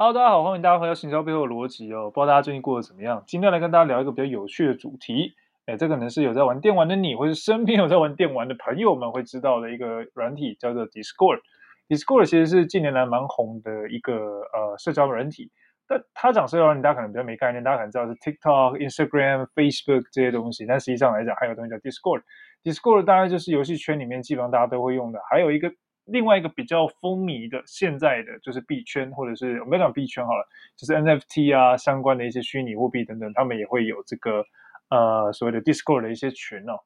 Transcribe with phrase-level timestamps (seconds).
[0.00, 2.08] Hello，大家好，欢迎大家回到行销背后的逻辑哦。
[2.08, 3.24] 不知道大家最近过得怎么样？
[3.26, 5.32] 今天来跟大家聊一个比较有趣的主题。
[5.66, 11.40] 哎，这可能是有在玩电玩的你，或是身边有在玩电玩的朋友们会知道的一个软体，叫做 Discord。
[11.88, 15.50] Discord 其实是近年来蛮红的一个呃社交软体。
[15.88, 20.64] 但它讲社交软体，大家可能比较没概念，大家可能知道是 TikTok、Instagram、Facebook 这些东西。
[20.64, 22.22] 但实际上来讲，还有东西叫 Discord。
[22.62, 25.72] Discord 大概就是游戏圈里面基本上大家都会用的，还有一个。
[26.08, 30.46] 另外一个比较风靡的，现在的就是币圈，或者是我们讲币圈好了，
[30.76, 34.44] 就是 NFT 啊相关的一些虚拟货币等等，他们也会有这个
[34.90, 36.80] 呃所谓的 Discord 的一些群哦。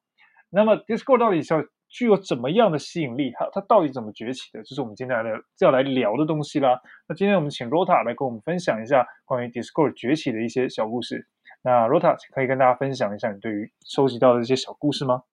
[0.49, 3.31] 那么 Discord 到底是要具有怎么样的吸引力？
[3.31, 4.61] 它它到底怎么崛起的？
[4.63, 6.79] 就是我们今天来的要来聊的东西啦。
[7.07, 11.27] 那今天我们请 Rota 来跟我们分享一下关于 Discord 崛起的一些小故事。
[11.63, 15.23] 那 Rota 可以跟大家分享一下你对于收集到的这些小故事吗？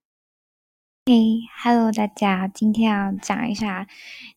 [1.06, 3.88] 嘿、，hello 大家，今天要讲一下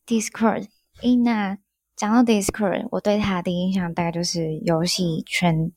[0.08, 0.70] Discord。
[1.02, 1.58] 诶，那
[1.96, 5.72] 讲到 Discord，我对它的印象大概就是游戏圈，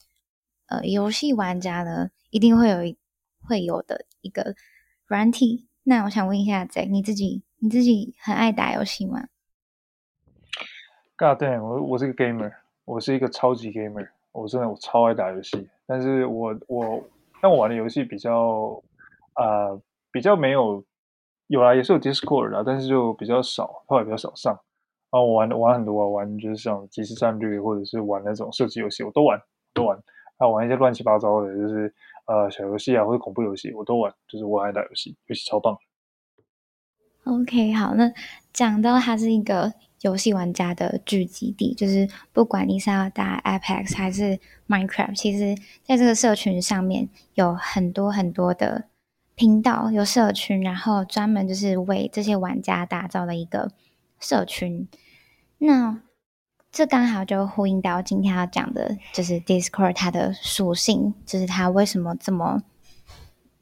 [0.68, 2.96] 呃，游戏玩家呢一定会有一
[3.42, 4.54] 会有的一个
[5.06, 5.66] 软体。
[5.82, 9.26] 那我想问一下 j 你自己你自己很爱打游戏吗
[11.16, 12.52] ？God damn，我我是个 gamer，
[12.84, 17.04] 我是一个超级 gamer，我真的我超爱打游戏，但是我我
[17.42, 18.80] 但我玩的游戏比较
[19.34, 19.78] 呃。
[20.16, 20.82] 比较没有，
[21.48, 24.54] 有啦，也是有 Discord 啦，但是就比较少，后来比较少上。
[25.10, 29.38] 然后我玩玩很多啊，玩就是像即时战略，或者是玩那种射击游戏，我都玩，
[29.74, 30.02] 都玩。
[30.38, 31.94] 还玩一些乱七八糟的，就是
[32.26, 34.10] 呃小游戏啊，或者恐怖游戏，我都玩。
[34.26, 35.76] 就是我爱打游戏，游戏超棒。
[37.24, 38.10] OK，好，那
[38.54, 48.86] 讲到它是一个游戏玩家的聚集地，就是不管你是要打 Apex 还是 Minecraft，其实在这个社群上面有很多很多的。
[49.36, 53.70] 频道有社群，然后专门就是为这些玩家打造的一个
[54.18, 54.88] 社群。
[55.58, 56.00] 那
[56.72, 62.62] 这刚好就呼应到今天要讲的，就是 Discord 它的属性，就是它为什么这么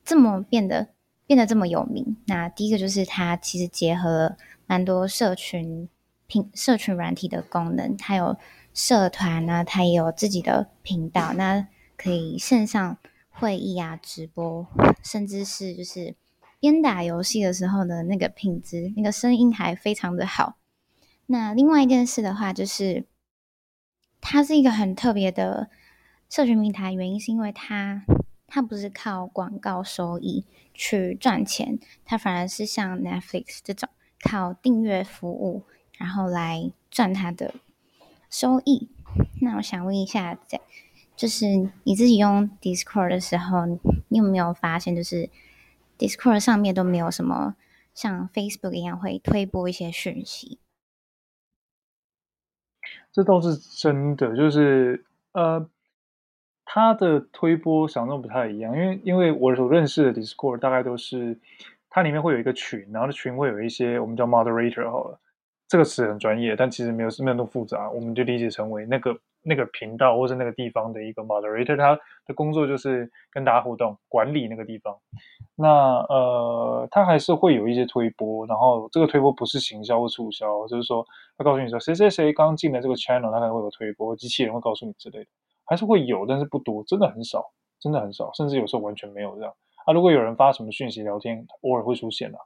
[0.05, 0.91] 这么变得
[1.27, 2.17] 变得这么有名。
[2.27, 4.37] 那第一个就是它其实结合了
[4.67, 5.89] 蛮多社群
[6.29, 8.37] 平社群软体的功能，它有
[8.73, 12.97] 社团呢，它也有自己的频道，那可以线上。
[13.35, 14.67] 会议啊，直播，
[15.03, 16.15] 甚至是就是
[16.61, 20.57] 边打游戏的时候的那个品质，那个声音还非常的好。
[21.27, 23.05] 那另外一件事的话，就是
[24.21, 25.69] 它是一个很特别的
[26.31, 28.05] 社群平台，原因是因为它
[28.47, 33.89] 它不是靠广告收益去赚钱，它反而是像 Netflix 这种
[34.21, 35.65] 靠订阅服务，
[35.99, 37.55] 然后来赚它的
[38.31, 38.89] 收益。
[39.41, 40.61] 那我想问一下，在
[41.17, 41.47] 就是
[41.85, 43.67] 你自己用 Discord 的时候，
[44.09, 45.31] 你有没有发现，就是
[45.97, 47.55] Discord 上面都没有什么
[47.95, 50.59] 像 Facebook 一样会推播一些讯息？
[53.13, 55.71] 这倒是真的，就是呃，
[56.65, 61.39] 它的推播想像不太一样，因为因为我所认识的 Discord 大概都是
[61.89, 65.21] 它里面会有一个群，然后的群会有一些我们叫 Moderator 好了，
[65.69, 69.17] 这个词很专业，但其实没有没有那么复杂，我们就理解成为那个。
[69.45, 74.97] 那个频道或是那个地方的一个 moderator，他的工作就是跟大家互动，管理那个地方。
[75.55, 75.69] 那
[76.09, 81.07] 呃，他还是会有一些推播，然后这个推播不是行销或促销，就是说
[81.37, 85.27] 他告诉你说谁谁谁刚进了这个 channel，他可能会有推播，机器人会告诉你之类的，
[85.65, 87.45] 还是会有，但是不多，真的很少，
[87.79, 89.55] 真的很少，甚至有时候完全没有这样。
[89.85, 92.39] 啊，如果有人发什么讯息聊天，偶尔会出现的。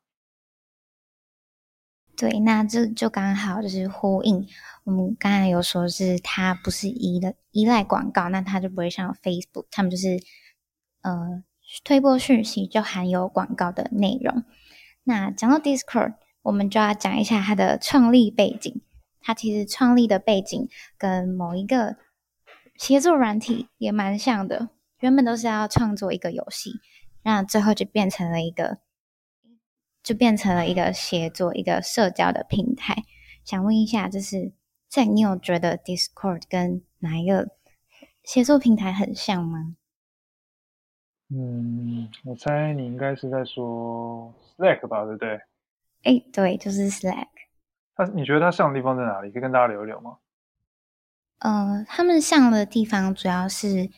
[2.19, 4.45] 对，那这就刚好就是呼应
[4.83, 10.21] 我们刚才有说是它不是依的依赖广告，那它就不会像 Facebook，他们就是
[11.03, 11.45] 呃
[11.85, 14.43] 推播讯息就含有广告的内容。
[15.05, 18.83] 那讲到 Discord，我们就要讲一下它的创立背景。
[19.21, 21.97] 它其实创立的背景跟某一个
[22.77, 26.81] 协作软体也蛮像的，原本都是要创作一个游戏，
[27.23, 28.79] 那最后就变成了一个。
[30.03, 33.05] 就变成了一个协作、一个社交的平台。
[33.45, 34.53] 想问一下，就是
[34.89, 37.51] 在你有觉得 Discord 跟哪一个
[38.23, 39.77] 协作平台很像吗？
[41.31, 45.41] 嗯，我猜你应该是在说 Slack 吧，对不对？
[46.05, 47.29] 哎，对，就是 Slack。
[47.95, 49.31] 它，你觉得它像的地方在哪里？
[49.31, 50.19] 可以跟大家聊一聊吗？
[51.41, 53.91] 呃，他们像的地方主要是，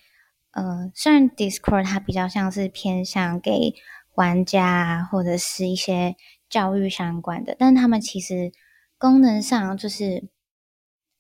[0.52, 3.75] 呃，虽然 Discord 它比较像是偏向给。
[4.14, 6.16] 玩家啊，或者是一些
[6.48, 8.52] 教育相关的，但他们其实
[8.98, 10.28] 功能上就是，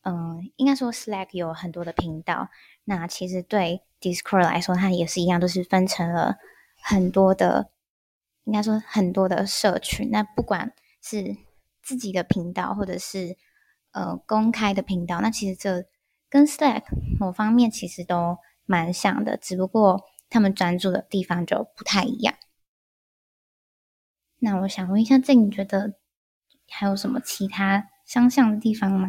[0.02, 2.48] 嗯、应该说 Slack 有很多的频道，
[2.84, 6.36] 那其实对 Discord 来说，它也是一样，都是分成了
[6.82, 7.70] 很多的，
[8.44, 10.10] 应该说很多的社群。
[10.10, 11.36] 那不管是
[11.82, 13.36] 自己的频道，或者是
[13.92, 15.86] 呃公开的频道，那其实这
[16.28, 16.82] 跟 Slack
[17.18, 22.34] 某方面其实都蛮像的，只不过他们专注的地方就不太一样。
[24.40, 25.94] 那我想问一下，这你觉得
[26.68, 29.06] 还有什么其他相像的地方吗？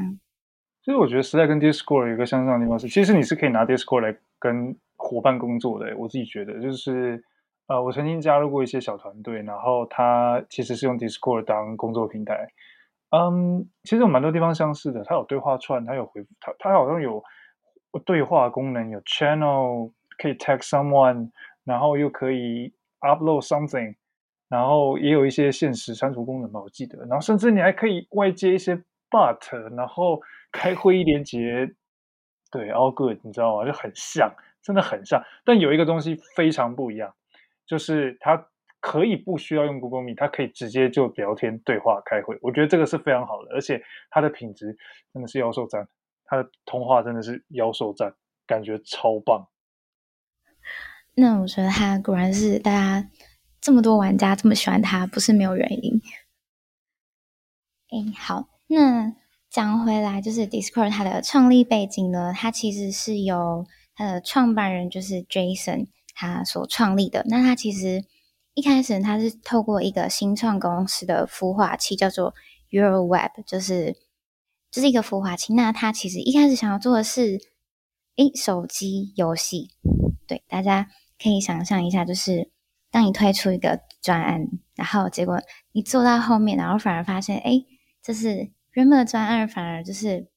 [0.84, 5.96] 其实我觉得 Slack 跟 Discord 有一个相像的地方是，其实你是可以拿 Discord 来跟伙伴工作的。
[5.98, 7.24] 我自己觉得，就是
[7.68, 12.48] 呃，我曾经加入过一些小团队，然后他其实是用 Discord 当工作平台。
[13.12, 17.24] 嗯，其实有蛮多地方相似的，它有对话串，它有回复，它它好像有
[18.06, 21.30] 对话功能，有 channel 可以 tag someone，
[21.64, 23.96] 然后又可以 upload something，
[24.52, 28.76] 然后也有一些限时删除功能吧，我记得，然后甚至你还可以外接一些
[29.10, 30.22] bot，然后。
[30.54, 31.74] 开会议连接，
[32.52, 33.66] 对，all good，你知道吗？
[33.66, 34.30] 就很像，
[34.62, 35.24] 真的很像。
[35.46, 37.16] 但有一个东西非常不一样，
[37.66, 38.50] 就是它
[38.82, 42.38] 可以不需要用 Google Meet，它可以直接就聊天对话开会。
[42.42, 44.78] 我觉得这个是非常好的，而且它的品质
[45.14, 45.88] 真的是妖兽赞，
[46.26, 48.14] 它的通话真的是妖兽赞，
[48.46, 49.48] 感觉超棒。
[51.16, 53.10] 那我觉得它果然是大家
[53.62, 56.02] 这么多玩家这么喜欢它，不是没有原因。
[57.90, 59.14] 哎，好，那。
[59.52, 67.26] 讲回来，就是 Discord 它的创立背景呢，它其实是由它的创办人就是 Jason 他所创立的。
[67.28, 68.06] 那他其实
[68.54, 72.34] 一开始他是透过一个新创公司的孵化器，叫做
[72.70, 73.98] EuroWeb，就是
[74.72, 75.54] 就是一个孵化器。
[75.54, 77.38] 那他其实一开始想要做的是，
[78.16, 79.72] 诶，手机游戏。
[80.26, 80.90] 对，大家
[81.22, 82.50] 可以想象一下，就是
[82.92, 85.42] 当你推出一个专案，然后结果
[85.72, 87.66] 你做到后面，然后反而发现，诶，
[88.04, 88.52] 这是。
[88.74, 90.30] 原本的专案反而就是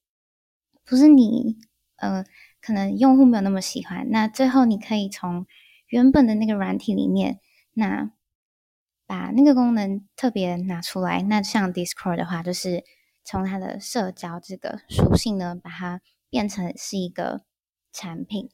[0.84, 1.56] 不是你，
[1.98, 2.24] 呃，
[2.60, 4.10] 可能用户没有那么喜欢。
[4.10, 5.46] 那最后你可以从
[5.86, 7.38] 原本的那个软体里面，
[7.74, 8.10] 那
[9.06, 11.22] 把那个功能特别拿出来。
[11.22, 12.82] 那像 Discord 的话，就是
[13.22, 17.44] 从它的社交这个属性呢，把它变成是一个
[17.92, 18.50] 产品。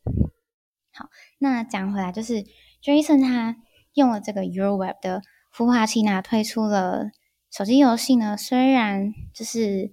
[0.92, 1.08] 好，
[1.38, 2.44] 那讲回来，就是
[2.82, 3.56] Jason 他
[3.94, 5.22] 用了这个 Eurweb 的
[5.54, 7.10] 孵化器，呢推出了。
[7.50, 9.90] 手机游戏呢，虽然就是，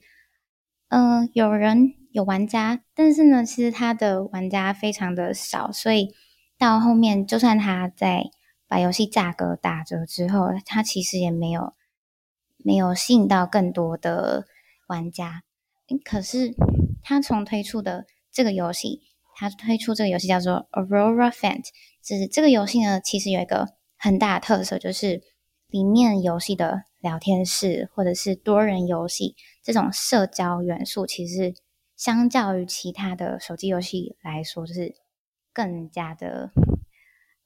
[0.89, 6.13] 嗯、呃，有人有玩家，但是呢，其实他的玩家非常的少，所以
[6.59, 8.25] 到后面，就算他在
[8.67, 11.73] 把游戏价格打折之后，他其实也没有
[12.57, 14.45] 没有吸引到更多的
[14.85, 15.41] 玩家。
[16.05, 16.53] 可是
[17.01, 19.01] 他从推出的这个游戏，
[19.33, 21.65] 他推出这个游戏叫做 Aurora Fant，
[22.03, 25.21] 就是这个游戏呢，其实有一个很大的特色，就是
[25.67, 26.83] 里面游戏的。
[26.99, 31.53] 聊天室或者是多人游戏这种社交元素，其实
[31.95, 34.95] 相较于其他的手机游戏来说，就是
[35.53, 36.51] 更加的，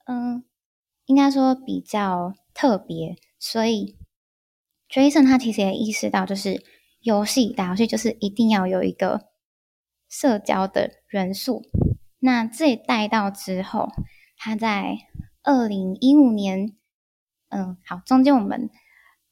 [0.06, 0.46] 嗯，
[1.06, 3.18] 应该说比较特别。
[3.38, 3.98] 所以
[4.90, 6.64] ，Jason 他其实也意识到，就是
[7.02, 9.28] 游戏打游戏就是一定要有一个
[10.08, 11.62] 社交的元素。
[12.20, 13.90] 那这带到之后，
[14.38, 14.96] 他在
[15.44, 16.76] 二零一五年，
[17.50, 18.70] 嗯，好，中间我们。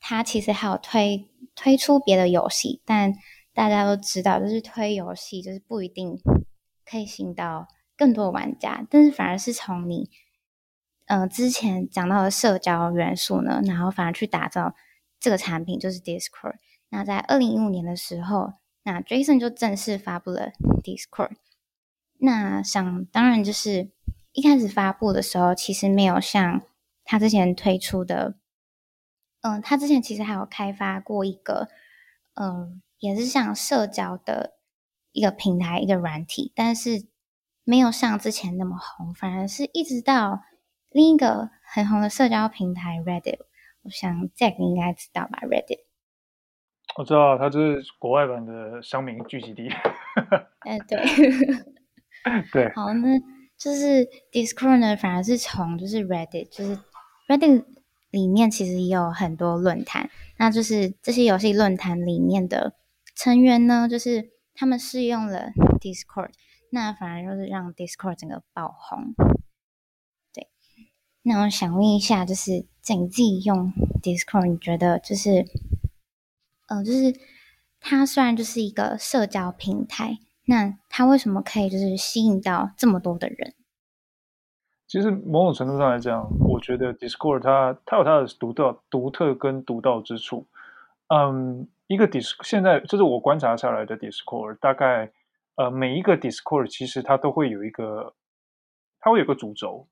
[0.01, 3.13] 他其实还有推推出别的游戏，但
[3.53, 6.21] 大家都知道，就是推游戏就是不一定
[6.89, 7.67] 可以吸引到
[7.97, 10.09] 更多玩家，但是反而是从你
[11.07, 14.73] 呃之前讲到的社交元素呢，然后反而去打造
[15.19, 16.55] 这个产品，就是 Discord。
[16.87, 18.53] 那在二零一五年的时候，
[18.83, 21.31] 那 Jason 就正式发布了 Discord。
[22.19, 23.91] 那想当然就是
[24.31, 26.61] 一开始发布的时候，其实没有像
[27.03, 28.35] 他之前推出的。
[29.41, 31.69] 嗯，他之前其实还有开发过一个，
[32.33, 34.57] 嗯，也是像社交的
[35.13, 37.07] 一个平台，一个软体，但是
[37.63, 40.41] 没有像之前那么红，反而是一直到
[40.89, 43.39] 另一个很红的社交平台 Reddit，
[43.83, 45.85] 我想 Jack 应该知道吧？Reddit，
[46.97, 49.69] 我知道，它就是国外版的乡民聚集地。
[50.59, 50.99] 哎、嗯，对，
[52.51, 53.07] 对，好，那
[53.59, 56.79] 就是 Discord 呢，反而是从就是 Reddit，就是
[57.27, 57.65] Reddit。
[58.11, 62.73] 里面其实也有很多论坛，那就是这些游戏论坛里面的
[63.15, 66.31] 成员呢，就是他们试用了 Discord，
[66.71, 69.13] 那反而就是让 Discord 整个爆红。
[70.33, 70.47] 对，
[71.21, 72.65] 那我想问一下，就是
[72.97, 75.45] 你自己用 Discord，你觉得就是，
[76.67, 77.13] 呃，就是
[77.79, 80.17] 它虽然就是一个社交平台，
[80.49, 83.53] 那它为什么可以就是吸引到这么多的人？
[84.87, 90.47] 其实某种程度上来讲，我觉得 Discord 它它有它的独特、独特跟独到之处。
[91.09, 95.11] 嗯，一个 Disc，现在就是我观察下来的 Discord，大概
[95.53, 98.15] 呃每一个 Discord 其实它都会有一个，
[98.99, 99.87] 它会有个主轴，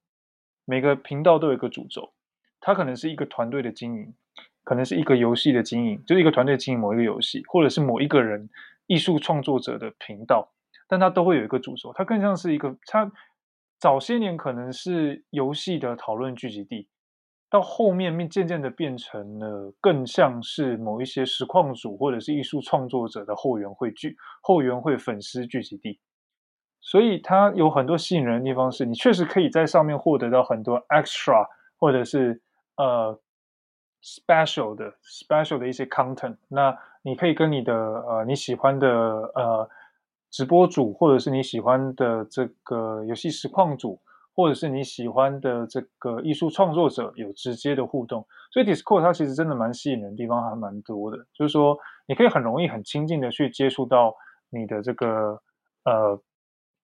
[0.66, 2.14] 每个频道都有一个主轴。
[2.60, 4.16] 它可能是一个团队的经营，
[4.64, 8.50] 可能是一个游戏的经营，就是一个团队经营某一个游戏，或者是某一个人
[8.88, 10.52] 艺术创作者的频道。
[10.90, 13.12] 但它都会有一个主轴，它更像是一个，它
[13.78, 16.88] 早些年可能是游戏的讨论聚集地，
[17.50, 26.00] 到后面面渐渐的变成了更像是某一些实况组或者是艺术创作者的后援会聚后援会粉丝聚集地，
[26.80, 31.46] 所以它有很多吸引人的地方，是你确实可以在上面获得到很多 extra
[31.78, 32.42] 或者是
[32.78, 33.20] 呃
[34.02, 39.70] special 的 special 的一些 content，那你可以跟你的呃你喜欢的呃。
[40.30, 43.98] 直播主，或者是你喜欢的这个游戏实况主，
[44.36, 54.14] 或者是你喜欢的这个艺术创作者有直接的互动，所以 Discord 它其实真的蛮吸引人的地方还蛮多的，就是说你可以很容易很亲近的去接触到
[54.50, 55.42] 你的这个
[55.86, 56.22] 呃，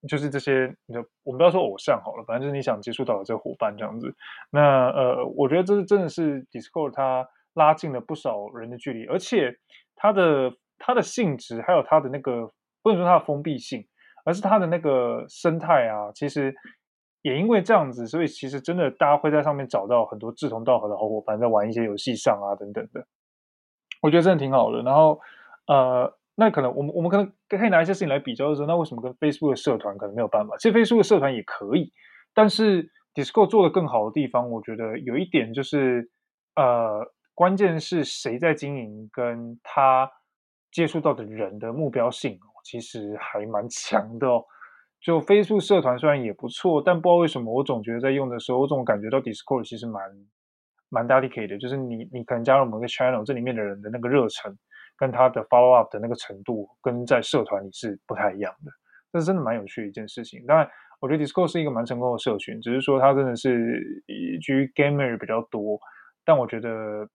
[0.07, 4.13] 就是这些你的我们不要说偶像好了，反正就是你想接触到的这个伙伴这样子。
[4.51, 9.57] 那呃，我觉得这是真的是 Discord 它拉近了不少人的距离，而且
[9.95, 12.51] 它的它的性质还有它的那个。
[12.83, 13.87] 不能说它的封闭性，
[14.25, 16.53] 而是它的那个生态啊，其实
[17.21, 23.07] 也因为这样子，所以其实真的大家会在上面找到很多志同道合的好伙伴，在玩一些游戏上啊等等的，
[24.01, 24.81] 我觉得真的挺好的。
[24.81, 25.17] 然后
[25.67, 30.55] 呃，那可能我们我们可能可以拿一些事情来比较的时候，那为什么跟 Facebook 的社团可能没有办法？
[30.57, 31.91] 其实 Facebook 的社团也可以，
[32.33, 36.09] 但是 Discord 做的更好的地方，我觉得有一点就是
[36.55, 40.11] 呃，关键是谁在经营，跟他
[40.71, 42.39] 接触到的人的目标性。
[42.63, 44.41] 其实还蛮强的哦。
[45.01, 50.01] 就 Facebook 社团虽然也不错，但不知道为什么，我总觉得在用的时候，我总感觉到 Discord 其实蛮
[50.87, 54.57] 蛮 dedicated，就是你你可能加入某个 channel，这里面的人的那个热忱，
[54.97, 58.71] 跟他的 follow up 的那个程度，跟在社团里是不太一样的。
[59.11, 60.45] 这是真的蛮有趣的一件事情。
[60.45, 60.67] 当然，
[60.99, 64.37] 我觉得 Discord 是一个蛮成功的社群，只是说它真的是以
[64.75, 65.79] gamer 比较多。
[66.25, 67.07] 但我觉得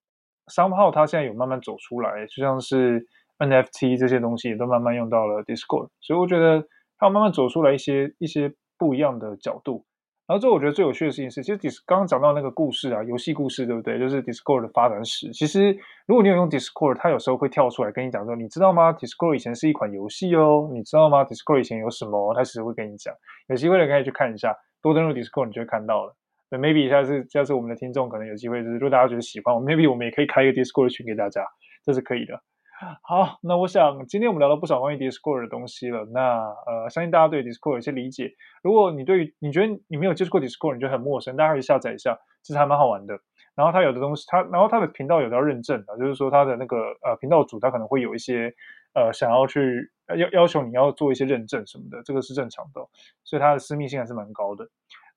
[0.46, 3.06] somehow 它现在有慢慢走出来，就像是。
[3.38, 6.66] NFT 这些东西也都慢慢用到了 Discord，所以我觉得
[6.98, 9.86] 它慢慢走出来一些一些不一样的角度。
[10.28, 13.98] 然后最后我觉得最有趣的事情是，其实 Dis 刚刚讲到那个故事啊，游戏故事对不对？
[13.98, 15.32] 就是 Discord 的发展史。
[15.32, 22.34] 其实如果你有用 Discord，它有时候会跳出来跟你讲说，你知道吗？Discord 以前是一款游戏哦，你知道吗？Discord 以前有什么？
[22.34, 23.14] 它其实会跟你讲。
[23.48, 26.14] 有机会的可以去看一下，多登录 Discord 你就会看到了。
[26.50, 31.42] 那，maybe 下次下次我们的听众可能有机会，就是如果大家觉得喜欢，我 maybe 我们也可以开一个 Discord 群给大家，
[31.86, 32.38] 这是可以的。
[33.02, 36.04] 好，那我想今天我们聊了不少关于 Discord 的东西了。
[36.12, 38.34] 那呃，相信大家对 Discord 有些理解。
[38.62, 43.18] 如果你对于你觉得你没有接触过 Discord，你觉得很陌生，大家可以下载一下，其实还蛮好玩的。
[43.56, 48.54] 然后它有的东西，它然后它的频道有的要认证的，就是说它的那个呃频道主他可能会有一些
[48.94, 52.80] 呃想要去要要求你要做一些认证什么的，这个是正常的，
[53.24, 54.68] 所以它的私密性还是蛮高的。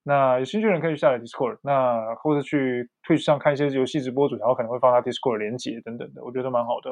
[0.01, 6.89] 那有兴趣的人可以去下载 Discord，那或者去 Twitch 上看一些游戏直播主，然后可能会放他 Discord 连接等等的，我觉得蛮好的。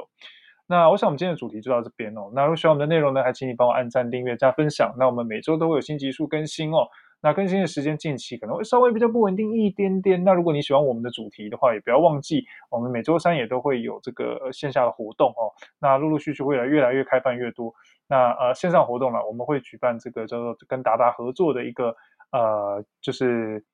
[0.69, 2.29] 那我想我们今天的主题就到这边哦。
[2.33, 4.93] 那如果喜欢我们的内容呢，还请你帮我按赞、订阅、加分享。
[4.99, 6.87] 那我们每周都会有新集数更新哦。
[7.21, 10.23] 那更新的时间近期可能会稍微比较不稳定一点点。
[10.23, 15.49] 那如果你喜欢我们的主题的话，也不要忘记我们每周三也都会有这个线下的活动哦。
[15.79, 17.73] 那陆陆续续会来越来越开放越多。
[18.07, 21.95] 那呃线上活动呢，我们会举办这个叫做跟达达合作的一个
[22.31, 23.65] 呃就是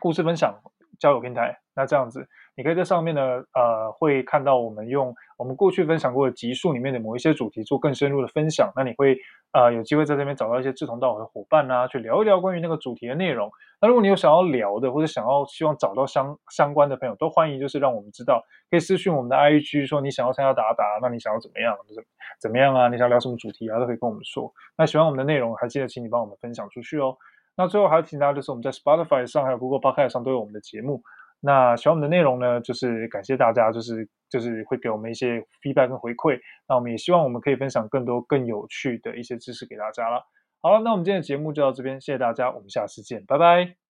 [0.00, 0.52] 故事分享
[0.98, 1.58] 交友平台。
[1.74, 2.26] 那这样子。
[2.56, 3.22] 你可以在上面呢，
[3.54, 8.72] 呃，会看到我们用我们过去分享过的集数里面的某一些主题做更深入的分享。
[8.74, 9.16] 那你会
[9.52, 13.48] 呃有机会在这边找到一些志同道合的伙伴啊，去聊一聊关于那个主题的内容。
[13.80, 22.04] 那如果你有想要聊的，或者想要希望找到相相关的朋友，都欢迎就是让我们知道，可以私信我们的 IG 说你想要参加达达，那你想要怎么样，怎
[22.40, 22.88] 怎么样啊？
[22.88, 23.78] 你想聊什么主题啊？
[23.78, 24.52] 都可以跟我们说。
[24.76, 27.16] 那喜欢我们的内容，还记得请你帮我们分享出去哦。
[27.58, 31.02] 那最后还要提醒大家，就是我们在 Spotify 上还有 Google Podcast 上都有我们的节目。
[31.40, 36.38] 那喜欢我们的内容呢，就是感谢大家，就是就是会给我们一些 feedback 跟回馈。
[36.68, 40.22] 那我们也希望我们可以分享更多更有趣的一些知识给大家了。
[40.62, 43.87] 好了，那我们今天的节目就到这边，谢谢大家，我们下次见，拜拜。